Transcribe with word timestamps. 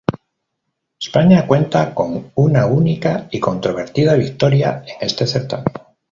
España 0.99 1.45
cuenta 1.45 1.93
con 1.93 2.31
una 2.33 2.65
única 2.65 3.27
y 3.29 3.39
controvertida 3.39 4.15
victoria 4.15 4.83
en 4.87 4.95
este 5.05 5.27
certamen. 5.27 5.67